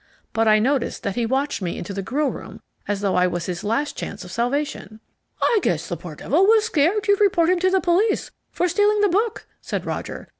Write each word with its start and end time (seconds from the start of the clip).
But 0.33 0.47
I 0.47 0.57
noticed 0.57 1.03
that 1.03 1.13
he 1.13 1.27
watched 1.27 1.61
me 1.61 1.77
into 1.77 1.93
the 1.93 2.01
grill 2.01 2.29
room 2.29 2.61
as 2.87 3.01
though 3.01 3.13
I 3.13 3.27
was 3.27 3.45
his 3.45 3.63
last 3.63 3.95
chance 3.95 4.23
of 4.23 4.31
salvation." 4.31 4.99
"I 5.39 5.59
guess 5.61 5.87
the 5.87 5.95
poor 5.95 6.15
devil 6.15 6.43
was 6.47 6.63
scared 6.65 7.07
you'd 7.07 7.19
report 7.21 7.51
him 7.51 7.59
to 7.59 7.69
the 7.69 7.81
police 7.81 8.31
for 8.51 8.67
stealing 8.67 9.01
the 9.01 9.09
book," 9.09 9.45
said 9.61 9.85
Roger. 9.85 10.27